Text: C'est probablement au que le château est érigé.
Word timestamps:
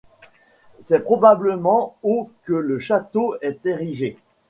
C'est 0.79 1.01
probablement 1.01 1.95
au 2.01 2.31
que 2.45 2.53
le 2.53 2.79
château 2.79 3.35
est 3.41 3.63
érigé. 3.67 4.17